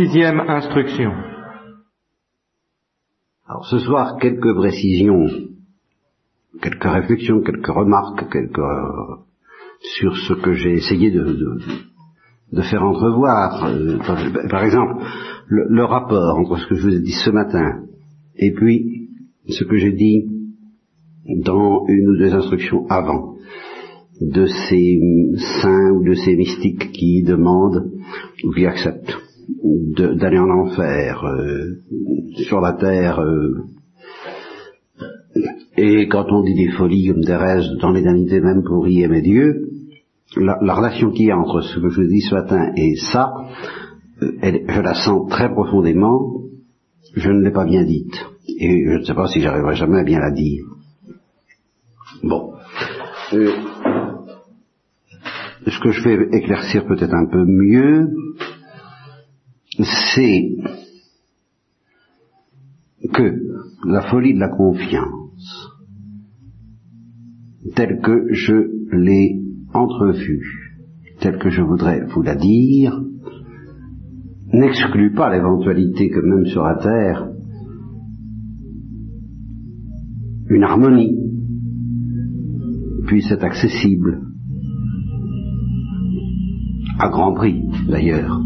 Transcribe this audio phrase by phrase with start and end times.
[0.00, 1.12] Sixième instruction.
[3.46, 5.26] Alors ce soir, quelques précisions,
[6.62, 9.16] quelques réflexions, quelques remarques, quelques, euh,
[9.98, 11.58] sur ce que j'ai essayé de, de,
[12.50, 13.66] de, faire entrevoir.
[13.66, 13.98] Euh,
[14.48, 15.04] par exemple,
[15.48, 17.82] le, le, rapport entre ce que je vous ai dit ce matin
[18.36, 19.10] et puis
[19.50, 20.24] ce que j'ai dit
[21.44, 23.34] dans une ou deux instructions avant
[24.18, 24.98] de ces
[25.60, 27.92] saints ou de ces mystiques qui demandent
[28.44, 29.29] ou qui acceptent
[29.96, 31.80] d'aller en enfer euh,
[32.46, 33.64] sur la terre euh,
[35.76, 39.68] et quand on dit des folies comme Thérèse dans l'éternité même pour y aimer Dieu
[40.36, 43.32] la, la relation qu'il y a entre ce que je dis ce matin et ça
[44.22, 46.42] euh, elle, je la sens très profondément.
[47.14, 48.14] Je ne l'ai pas bien dite.
[48.58, 50.64] Et je ne sais pas si j'arriverai jamais à bien la dire.
[52.22, 52.52] Bon.
[53.32, 53.52] Euh,
[55.66, 58.10] ce que je vais éclaircir peut-être un peu mieux
[59.84, 60.56] c'est
[63.12, 63.40] que
[63.86, 65.68] la folie de la confiance,
[67.74, 69.40] telle que je l'ai
[69.72, 70.76] entrevue,
[71.20, 73.00] telle que je voudrais vous la dire,
[74.52, 77.28] n'exclut pas l'éventualité que même sur la Terre,
[80.48, 81.16] une harmonie
[83.06, 84.20] puisse être accessible,
[86.98, 88.40] à grand prix d'ailleurs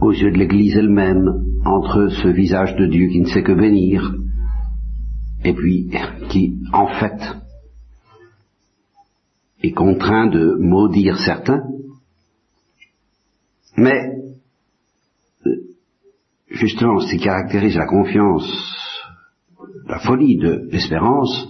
[0.00, 4.14] aux yeux de l'Église elle-même, entre ce visage de Dieu qui ne sait que bénir,
[5.44, 5.90] et puis
[6.28, 7.20] qui, en fait,
[9.62, 11.62] est contraint de maudire certains,
[13.76, 14.12] mais
[16.48, 18.46] justement ce qui caractérise la confiance,
[19.86, 21.48] la folie de l'espérance,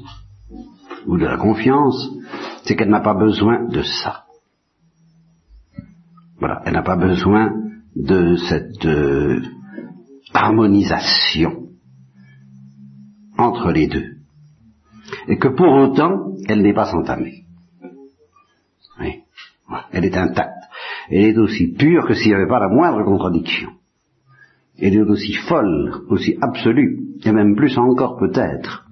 [1.06, 2.10] ou de la confiance,
[2.64, 4.24] c'est qu'elle n'a pas besoin de ça.
[6.38, 7.65] Voilà, elle n'a pas besoin
[7.96, 9.40] de cette euh,
[10.34, 11.68] harmonisation
[13.38, 14.16] entre les deux.
[15.28, 17.44] Et que pour autant, elle n'est pas entamée.
[19.00, 19.22] Oui.
[19.92, 20.52] Elle est intacte.
[21.08, 23.70] Elle est aussi pure que s'il n'y avait pas la moindre contradiction.
[24.78, 28.86] Elle est aussi folle, aussi absolue, et même plus encore peut-être,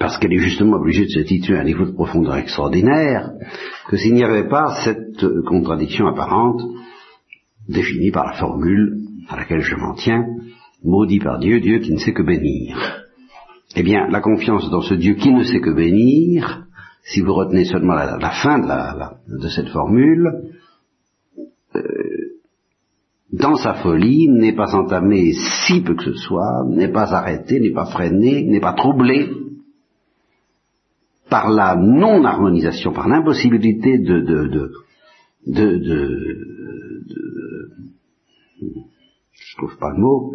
[0.00, 3.30] parce qu'elle est justement obligée de se situer à un niveau de profondeur extraordinaire,
[3.88, 6.60] que s'il n'y avait pas cette contradiction apparente
[7.68, 10.24] défini par la formule à laquelle je m'en tiens,
[10.84, 12.76] maudit par Dieu, Dieu qui ne sait que bénir.
[13.76, 16.66] Eh bien, la confiance dans ce Dieu qui ne sait que bénir,
[17.04, 20.50] si vous retenez seulement la, fin de, cette formule,
[21.74, 21.82] euh,
[23.32, 25.32] dans sa folie, n'est pas entamée
[25.66, 29.30] si peu que ce soit, n'est pas arrêtée, n'est pas freinée, n'est pas troublée
[31.30, 34.70] par la non-harmonisation, par l'impossibilité de, de,
[38.60, 40.34] je trouve pas le mot,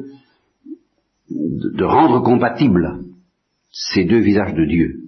[1.30, 3.04] de, rendre compatible
[3.72, 5.04] ces deux visages de Dieu.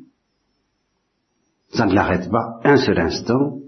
[1.69, 3.59] Ça ne l'arrête pas un seul instant,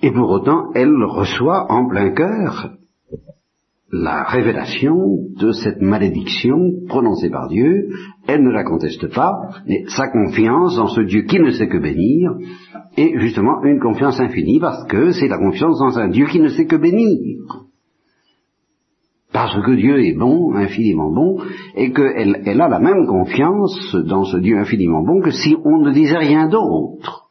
[0.00, 2.76] et pour autant, elle reçoit en plein cœur
[3.92, 4.96] la révélation
[5.38, 6.56] de cette malédiction
[6.88, 7.90] prononcée par Dieu,
[8.26, 9.34] elle ne la conteste pas,
[9.66, 12.32] mais sa confiance en ce Dieu qui ne sait que bénir
[12.96, 16.48] est justement une confiance infinie parce que c'est la confiance dans un Dieu qui ne
[16.48, 17.66] sait que bénir.
[19.30, 21.42] Parce que Dieu est bon, infiniment bon,
[21.74, 25.80] et qu'elle elle a la même confiance dans ce Dieu infiniment bon que si on
[25.80, 27.30] ne disait rien d'autre,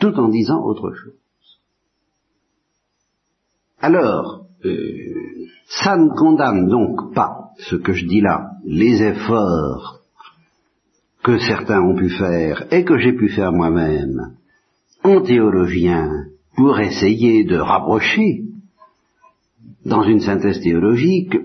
[0.00, 1.14] tout en disant autre chose.
[3.80, 5.27] Alors, euh,
[5.68, 10.00] ça ne condamne donc pas ce que je dis là, les efforts
[11.22, 14.34] que certains ont pu faire et que j'ai pu faire moi-même
[15.04, 16.08] en théologien
[16.56, 18.44] pour essayer de rapprocher
[19.84, 21.36] dans une synthèse théologique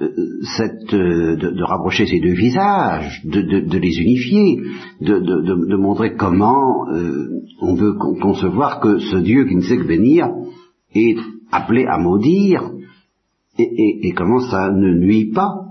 [0.00, 0.08] euh,
[0.56, 4.60] cette, euh, de, rapprocher ces deux visages, de, les unifier,
[5.00, 10.28] de, montrer comment euh, on peut concevoir que ce Dieu qui ne sait que bénir
[10.94, 11.16] est
[11.52, 12.70] appelé à maudire
[13.58, 15.66] et, comment ça ne nuit pas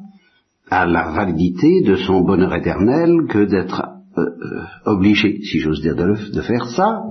[0.69, 3.83] à la validité de son bonheur éternel que d'être
[4.18, 7.03] euh, euh, obligé, si j'ose dire, de, faire ça?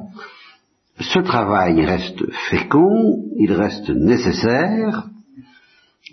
[0.99, 5.09] Ce travail reste fécond, il reste nécessaire,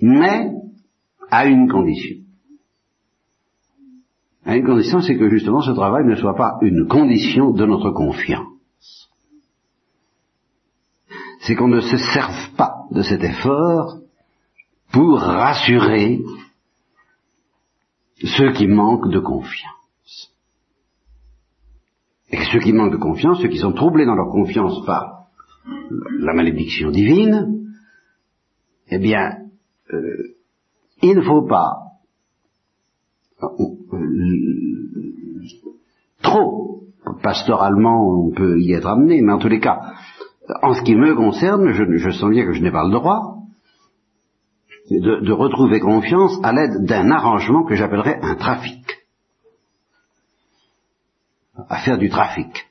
[0.02, 0.52] mais
[1.30, 2.18] à une condition.
[4.46, 7.92] À une condition, c'est que justement ce travail ne soit pas une condition de notre
[7.92, 8.48] confiance.
[11.42, 14.00] C'est qu'on ne se serve pas de cet effort
[14.92, 16.24] pour rassurer
[18.24, 20.34] ceux qui manquent de confiance.
[22.32, 25.28] Et ceux qui manquent de confiance, ceux qui sont troublés dans leur confiance par
[26.20, 27.68] la malédiction divine,
[28.90, 29.46] eh bien,
[29.94, 30.36] euh,
[31.02, 31.76] il ne faut pas
[36.22, 36.84] trop,
[37.24, 39.80] pastoralement on peut y être amené, mais en tous les cas,
[40.62, 43.39] en ce qui me concerne, je sens bien que je n'ai pas le droit
[44.90, 48.84] de, retrouver confiance à l'aide d'un arrangement que j'appellerais un trafic.
[51.68, 52.68] À faire du trafic.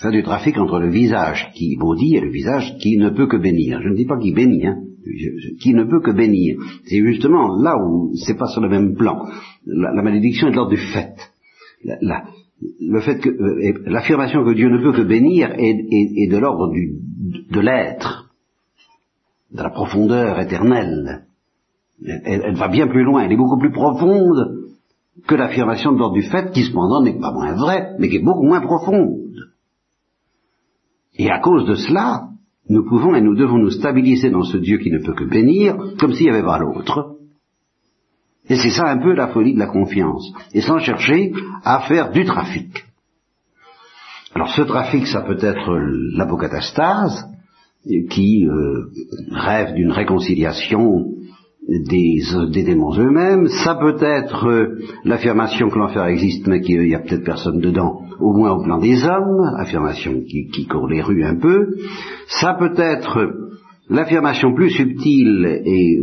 [0.00, 3.36] faire du trafic entre le visage qui maudit et le visage qui ne peut que
[3.36, 3.80] bénir.
[3.82, 4.78] Je ne dis pas qui bénit, hein,
[5.60, 6.56] qui ne peut que bénir.
[6.84, 9.26] C'est justement là où c'est pas sur le même plan.
[9.66, 11.14] La, malédiction est de l'ordre du fait.
[11.84, 16.72] Euh, l'affirmation que Dieu ne peut que bénir est de l'ordre
[17.50, 18.25] de l'être,
[19.56, 21.24] de la profondeur éternelle.
[22.04, 24.66] Elle, va bien plus loin, elle est beaucoup plus profonde
[25.26, 28.24] que l'affirmation de l'ordre du fait, qui cependant n'est pas moins vraie, mais qui est
[28.24, 29.16] beaucoup moins profonde.
[31.14, 32.28] Et à cause de cela,
[32.68, 35.76] nous pouvons et nous devons nous stabiliser dans ce Dieu qui ne peut que bénir,
[35.98, 37.16] comme s'il n'y avait pas l'autre.
[38.48, 40.30] Et c'est ça un peu la folie de la confiance.
[40.52, 41.32] Et sans chercher
[41.64, 42.84] à faire du trafic.
[44.34, 45.78] Alors ce trafic, ça peut être
[46.14, 47.26] l'apocatastase,
[48.10, 48.86] qui euh,
[49.30, 51.06] rêve d'une réconciliation
[51.68, 52.20] des,
[52.52, 53.48] des démons eux-mêmes.
[53.64, 58.00] Ça peut être euh, l'affirmation que l'enfer existe, mais qu'il n'y a peut-être personne dedans,
[58.20, 61.76] au moins au plan des hommes, affirmation qui, court les rues un peu.
[62.28, 63.32] Ça peut être
[63.88, 65.98] l'affirmation plus subtile et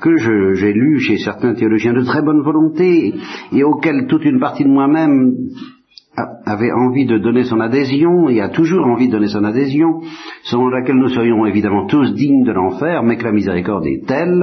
[0.00, 3.14] que j'ai lu chez certains théologiens de très bonne volonté
[3.52, 5.34] et auxquels toute une partie de moi-même
[6.16, 10.00] avait envie de donner son adhésion et a toujours envie de donner son adhésion,
[10.44, 14.42] selon laquelle nous serions évidemment tous dignes de l'enfer, mais que la miséricorde est telle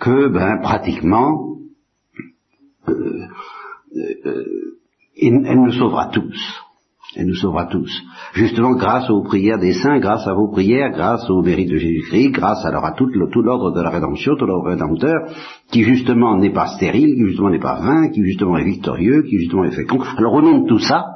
[0.00, 1.56] que, ben, pratiquement,
[2.88, 2.92] euh,
[3.96, 4.44] euh, euh
[5.20, 6.67] elle nous sauvera tous.
[7.16, 7.90] Elle nous sauvera tous.
[8.34, 12.32] Justement, grâce aux prières des saints, grâce à vos prières, grâce au mérite de Jésus-Christ,
[12.32, 15.32] grâce alors à tout, l'ordre de la rédemption, tout l'ordre rédempteur,
[15.70, 19.38] qui justement n'est pas stérile, qui justement n'est pas vain, qui justement est victorieux, qui
[19.38, 20.00] justement est fécond.
[20.18, 21.06] Alors au nom de tout ça,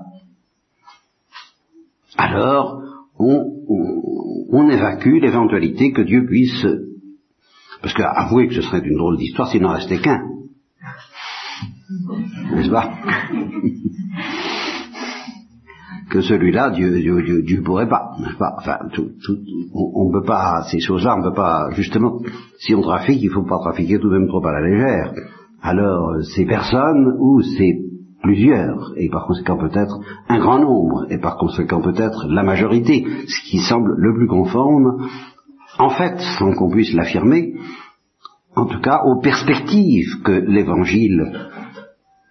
[2.17, 2.83] alors
[3.19, 6.67] on, évacue l'éventualité que Dieu puisse...
[7.83, 10.21] Parce qu'avouez que ce serait une drôle d'histoire s'il n'en restait qu'un.
[12.55, 12.95] N'est-ce pas?
[16.13, 18.11] que celui-là, Dieu, Dieu, Dieu, Dieu pourrait pas,
[18.59, 18.79] enfin,
[19.75, 22.21] on ne peut pas, ces choses-là, on ne peut pas, justement,
[22.59, 25.15] si on trafique, il ne faut pas trafiquer tout de même trop à la légère.
[25.63, 27.79] Alors, c'est personne ou c'est
[28.23, 33.51] plusieurs, et par conséquent peut-être un grand nombre, et par conséquent peut-être la majorité, ce
[33.51, 35.09] qui semble le plus conforme,
[35.79, 37.55] en fait, sans qu'on puisse l'affirmer,
[38.55, 41.23] en tout cas aux perspectives que l'Évangile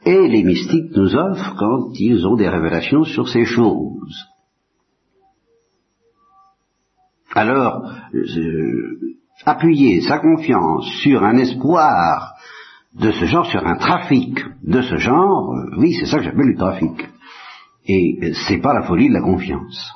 [0.06, 4.26] et les mystiques nous offrent quand ils ont des révélations sur ces choses.
[7.34, 9.00] Alors, euh,
[9.46, 12.34] appuyer sa confiance sur un espoir
[13.00, 16.48] de ce genre, sur un trafic de ce genre, euh, oui, c'est ça que j'appelle
[16.48, 17.10] le trafic.
[17.88, 19.92] Et c'est pas la folie de la confiance.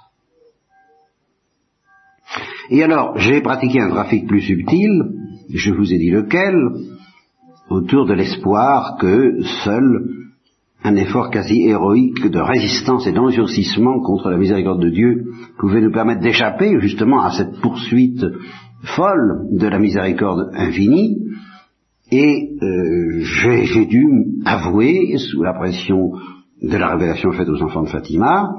[2.69, 5.03] Et alors, j'ai pratiqué un trafic plus subtil,
[5.53, 6.55] je vous ai dit lequel,
[7.69, 10.15] autour de l'espoir que seul
[10.85, 15.25] un effort quasi héroïque de résistance et d'endurcissement contre la miséricorde de Dieu
[15.57, 18.23] pouvait nous permettre d'échapper justement à cette poursuite
[18.95, 21.17] folle de la miséricorde infinie.
[22.11, 24.05] Et euh, j'ai dû
[24.45, 26.11] avouer, sous la pression
[26.61, 28.53] de la révélation faite aux enfants de Fatima,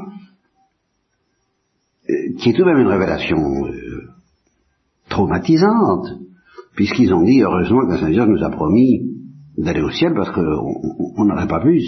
[2.10, 4.08] euh, qui est tout de même une révélation euh,
[5.08, 6.08] traumatisante,
[6.74, 9.05] puisqu'ils ont dit heureusement que le Seigneur nous a promis
[9.58, 11.80] d'aller au ciel parce qu'on n'aurait pas pu,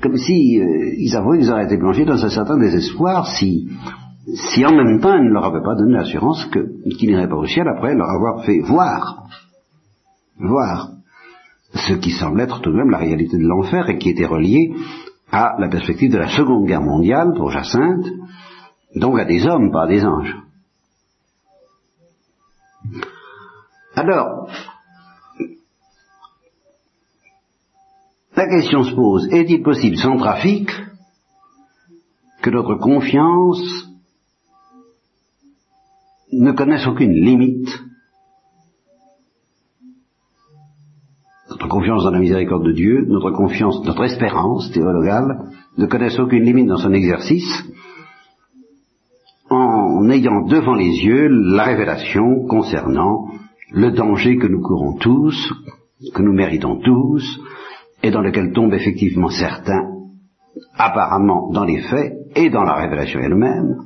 [0.00, 3.68] comme si euh, ils avouaient qu'ils auraient été plongés dans un certain désespoir si,
[4.34, 6.48] si en même temps ils ne leur avaient pas donné l'assurance
[6.98, 9.24] qu'ils n'iraient pas au ciel après leur avoir fait voir,
[10.38, 10.90] voir
[11.74, 14.72] ce qui semble être tout de même la réalité de l'enfer et qui était relié
[15.30, 18.06] à la perspective de la Seconde Guerre mondiale pour Jacinthe,
[18.94, 20.36] donc à des hommes, pas à des anges.
[23.94, 24.48] Alors,
[28.38, 30.70] la question se pose, est-il possible sans trafic
[32.40, 33.58] que notre confiance
[36.32, 37.68] ne connaisse aucune limite?
[41.50, 46.44] Notre confiance dans la miséricorde de Dieu, notre confiance, notre espérance théologale ne connaisse aucune
[46.44, 47.64] limite dans son exercice
[49.50, 53.30] en ayant devant les yeux la révélation concernant
[53.72, 55.34] le danger que nous courons tous,
[56.14, 57.40] que nous méritons tous,
[58.02, 59.90] et dans lequel tombent effectivement certains,
[60.76, 63.76] apparemment dans les faits et dans la révélation elle-même,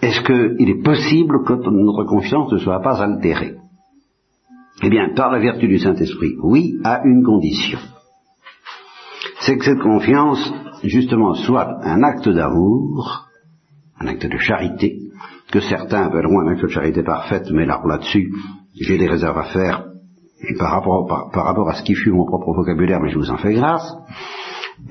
[0.00, 3.56] est-ce qu'il est possible que notre confiance ne soit pas altérée?
[4.82, 7.80] Eh bien, par la vertu du Saint-Esprit, oui, à une condition.
[9.40, 10.52] C'est que cette confiance,
[10.84, 13.26] justement, soit un acte d'amour,
[13.98, 14.98] un acte de charité,
[15.50, 18.32] que certains appelleront un acte de charité parfaite, mais là, là-dessus,
[18.80, 19.84] j'ai des réserves à faire
[20.58, 23.92] par rapport, à ce qui fut mon propre vocabulaire, mais je vous en fais grâce.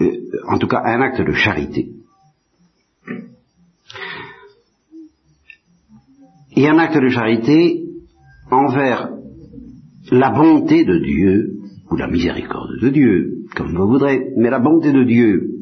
[0.01, 0.11] Euh,
[0.47, 1.89] en tout cas, un acte de charité.
[6.55, 7.83] Et un acte de charité
[8.51, 9.09] envers
[10.11, 11.53] la bonté de Dieu,
[11.89, 15.57] ou la miséricorde de Dieu, comme vous voudrez, mais la bonté de Dieu,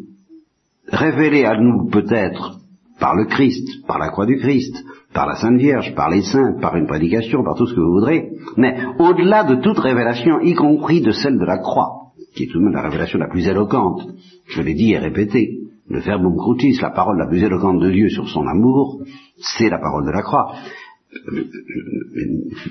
[0.88, 2.60] révélée à nous peut-être
[3.00, 4.76] par le Christ, par la croix du Christ,
[5.16, 7.94] par la Sainte Vierge, par les saints, par une prédication, par tout ce que vous
[7.94, 12.48] voudrez, mais au-delà de toute révélation, y compris de celle de la croix, qui est
[12.48, 14.02] tout de même la révélation la plus éloquente,
[14.46, 18.10] je l'ai dit et répété, le verbum crucis, la parole la plus éloquente de Dieu
[18.10, 19.04] sur son amour,
[19.38, 20.54] c'est la parole de la croix.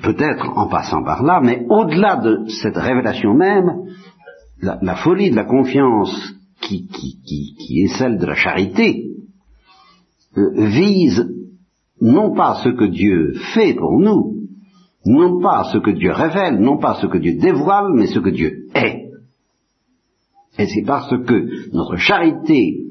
[0.03, 3.71] Peut-être en passant par là, mais au-delà de cette révélation même,
[4.61, 9.07] la, folie de la confiance qui, qui, est celle de la charité,
[10.37, 11.27] euh, vise
[12.05, 14.35] non pas ce que Dieu fait pour nous,
[15.07, 18.29] non pas ce que Dieu révèle, non pas ce que Dieu dévoile, mais ce que
[18.29, 19.11] Dieu est.
[20.59, 22.83] Et c'est parce que notre charité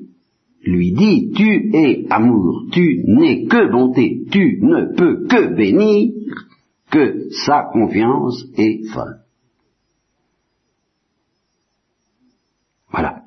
[0.64, 6.14] lui dit, tu es amour, tu n'es que bonté, tu ne peux que bénir,
[6.90, 9.20] que sa confiance est folle.
[12.92, 13.22] Voilà.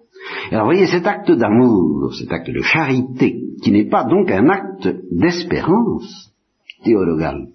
[0.51, 4.89] Alors voyez, cet acte d'amour, cet acte de charité, qui n'est pas donc un acte
[5.11, 6.33] d'espérance
[6.85, 7.49] théologale.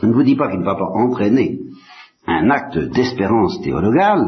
[0.00, 1.60] Je ne vous dis pas qu'il ne va pas entraîner
[2.26, 4.22] un acte d'espérance théologale,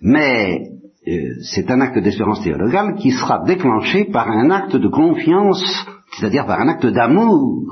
[0.00, 0.70] mais
[1.06, 5.64] euh, c'est un acte d'espérance théologale qui sera déclenché par un acte de confiance,
[6.12, 7.64] c'est-à-dire par un acte d'amour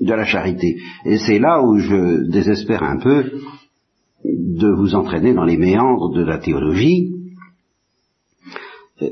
[0.00, 0.76] de la charité.
[1.04, 3.24] Et c'est là où je désespère un peu
[4.24, 7.12] de vous entraîner dans les méandres de la théologie.
[9.02, 9.08] Euh,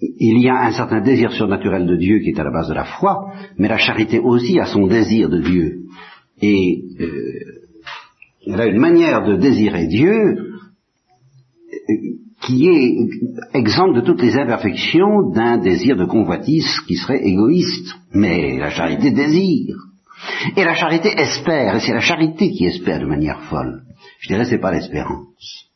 [0.00, 2.74] il y a un certain désir surnaturel de Dieu qui est à la base de
[2.74, 5.82] la foi, mais la charité aussi a son désir de Dieu.
[6.42, 7.64] Et euh,
[8.46, 10.50] elle a une manière de désirer Dieu
[12.42, 17.94] qui est exempte de toutes les imperfections d'un désir de convoitise qui serait égoïste.
[18.12, 19.76] Mais la charité désire.
[20.56, 23.82] Et la charité espère, et c'est la charité qui espère de manière folle.
[24.20, 25.70] Je dirais c'est pas l'espérance.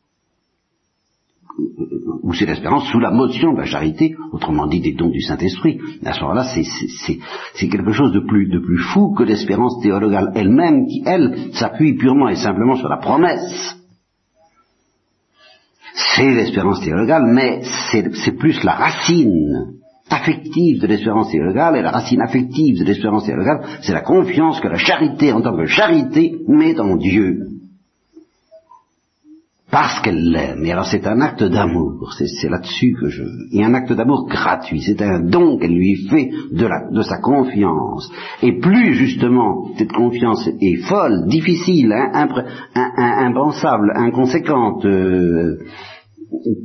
[2.23, 5.79] Ou c'est l'espérance sous la motion de la charité, autrement dit des dons du Saint-Esprit.
[6.05, 10.87] À ce moment-là, c'est quelque chose de plus, de plus fou que l'espérance théologale elle-même,
[10.87, 13.79] qui, elle, s'appuie purement et simplement sur la promesse
[16.19, 19.79] c'est l'espérance théologale, mais c'est plus la racine
[20.11, 24.69] affective de l'espérance théologale, et la racine affective de l'espérance théologale, c'est la confiance que
[24.69, 27.58] la charité, en tant que charité, met en Dieu.
[29.71, 30.65] Parce qu'elle l'aime.
[30.65, 33.23] Et alors c'est un acte d'amour, c'est là-dessus que je...
[33.53, 37.19] Et un acte d'amour gratuit, c'est un don qu'elle lui fait de, la, de sa
[37.19, 38.11] confiance.
[38.43, 42.29] Et plus justement cette confiance est folle, difficile, hein,
[42.75, 45.59] impensable, inconséquente, euh,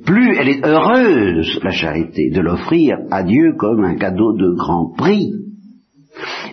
[0.05, 4.93] plus elle est heureuse, la charité, de l'offrir à Dieu comme un cadeau de grand
[4.95, 5.29] prix.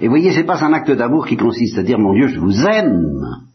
[0.01, 2.67] Et voyez, c'est pas un acte d'amour qui consiste à dire mon Dieu, je vous
[2.67, 3.50] aime.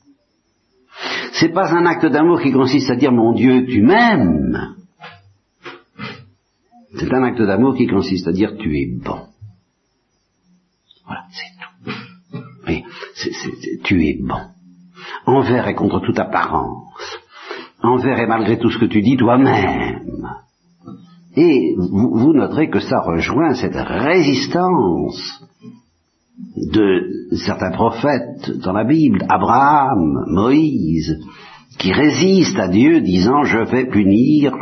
[1.39, 4.75] C'est pas un acte d'amour qui consiste à dire mon Dieu, tu m'aimes.
[6.98, 9.27] C'est un acte d'amour qui consiste à dire tu es bon.
[11.06, 12.39] Voilà, c'est tout.
[12.68, 12.84] Mais
[13.84, 14.42] tu es bon.
[15.25, 16.86] Envers et contre toute apparence
[17.86, 20.30] envers et malgré tout ce que tu dis toi-même.
[21.38, 25.44] Et vous, noterez que ça rejoint cette résistance
[26.56, 31.18] de certains prophètes dans la Bible, Abraham, Moïse,
[31.77, 34.54] qui résistent à Dieu disant je vais punir,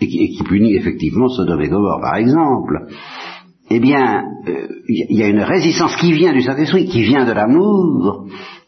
[0.00, 2.86] et qui, punit effectivement Sodome et Gomorre par exemple.
[3.70, 7.32] Eh bien, euh, il y a une résistance qui vient du Saint-Esprit, qui vient de
[7.32, 8.26] l'amour,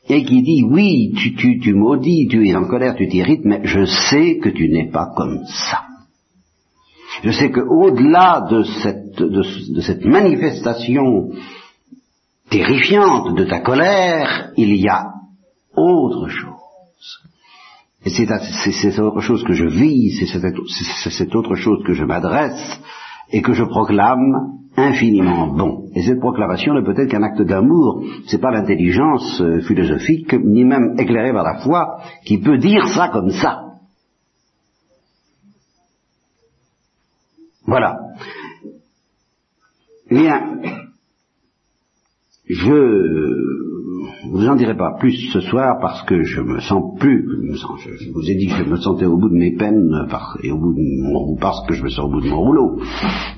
[0.08, 3.60] et qui dit oui, tu, tu, tu maudis, tu es en colère, tu t'irrites, mais
[3.64, 5.84] je sais que tu n'es pas comme ça.
[7.22, 8.62] Je sais que au-delà de,
[9.80, 11.30] cette manifestation
[12.50, 15.04] terrifiante de ta colère, il y a
[15.76, 16.50] autre chose.
[18.04, 22.80] Et c'est autre chose que je vis, c'est cette autre chose que je m'adresse
[23.30, 25.90] et que je proclame infiniment bon.
[25.94, 28.02] Et cette proclamation ne peut être qu'un acte d'amour.
[28.26, 33.08] C'est pas l'intelligence euh, philosophique, ni même éclairée par la foi, qui peut dire ça
[33.08, 33.60] comme ça.
[37.66, 37.96] Voilà.
[40.10, 40.58] Bien,
[42.52, 48.12] je vous en dirai pas plus ce soir parce que je me sens plus, je
[48.12, 49.90] vous ai dit que je me sentais au bout de mes peines
[50.42, 52.80] et au bout de parce que je me sens au bout de mon rouleau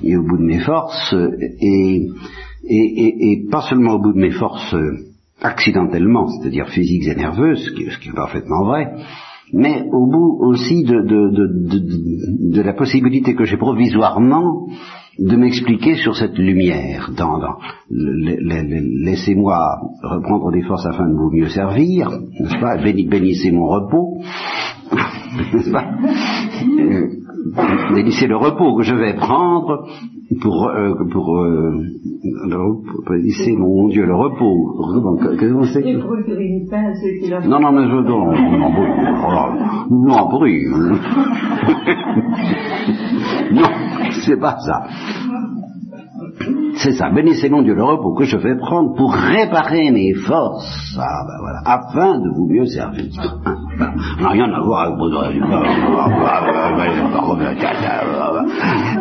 [0.03, 1.15] et au bout de mes forces
[1.61, 2.07] et,
[2.65, 4.75] et, pas seulement au bout de mes forces
[5.41, 8.93] accidentellement, c'est-à-dire physiques et nerveuses, ce qui, ce qui est parfaitement vrai,
[9.51, 14.67] mais au bout aussi de, de, de la possibilité que j'ai provisoirement
[15.19, 17.11] de m'expliquer sur cette lumière.
[17.15, 17.39] Dans,
[17.89, 19.57] Laissez-moi
[20.01, 22.77] reprendre des forces afin de vous mieux servir, n'est-ce pas?
[22.77, 24.21] Bénissez mon repos,
[25.53, 25.91] n'est-ce pas?
[27.93, 29.85] Bénissez le repos que je vais prendre
[30.41, 31.71] pour, euh, pour, euh,
[33.57, 35.17] mon Dieu le repos.
[35.21, 35.93] Qu'est-ce que vous savez
[37.47, 38.69] Non, non, mais je, non, non, non,
[39.89, 40.29] non,
[43.51, 43.67] non,
[44.25, 44.83] c'est pas ça.
[46.83, 50.97] C'est ça, bénissez mon Dieu le repos que je vais prendre pour réparer mes forces,
[50.99, 53.05] ah, ben afin de vous mieux servir.
[54.19, 54.97] n'a rien à voir avec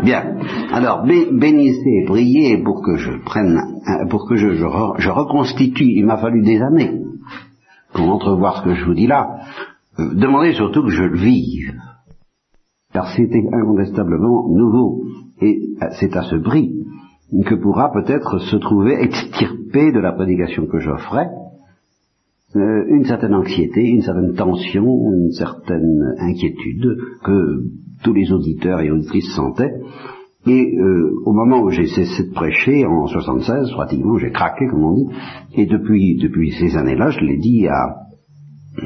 [0.05, 0.23] Bien.
[0.73, 3.59] Alors, bénissez, priez pour que je prenne,
[4.11, 5.91] pour que je, je, reconstitue.
[5.97, 7.01] Il m'a fallu des années
[7.95, 9.27] pour entrevoir ce que je vous dis là.
[9.99, 11.75] Euh, demandez surtout que je le vive
[12.93, 15.05] car c'était incontestablement nouveau,
[15.41, 15.59] et
[15.99, 16.82] c'est à ce prix
[17.47, 21.29] que pourra peut-être se trouver extirpé de la prédication que j'offrais
[22.55, 27.63] euh, une certaine anxiété, une certaine tension, une certaine inquiétude que
[28.05, 29.73] tous les auditeurs et auditrices sentaient.
[30.47, 34.85] Et euh, au moment où j'ai cessé de prêcher, en 76, pratiquement, j'ai craqué, comme
[34.85, 35.07] on dit,
[35.55, 38.03] et depuis, depuis ces années-là, je l'ai dit à,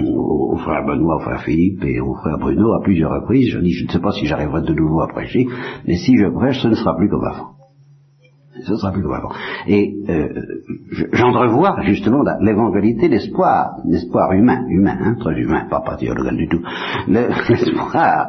[0.01, 3.51] au frère Benoît, au frère Philippe et au frère Bruno à plusieurs reprises.
[3.51, 5.47] Je dis, je ne sais pas si j'arriverai de nouveau à prêcher,
[5.89, 7.56] mais si je prêche, ce ne sera plus comme avant.
[8.65, 9.33] Ce sera plus avant.
[9.67, 10.29] Et euh,
[11.13, 16.63] j'entrevois justement l'évangélité, l'espoir, l'espoir humain, humain, hein, très humain, pas patriologal du tout,
[17.09, 18.29] l'espoir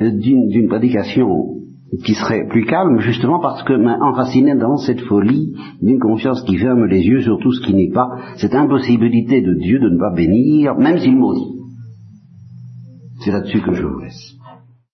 [0.00, 1.62] d'une prédication
[2.04, 6.86] qui serait plus calme, justement parce que enraciné dans cette folie d'une confiance qui ferme
[6.86, 10.14] les yeux sur tout ce qui n'est pas, cette impossibilité de Dieu de ne pas
[10.14, 11.58] bénir, même s'il maudit.
[13.20, 14.41] C'est là-dessus que je vous laisse.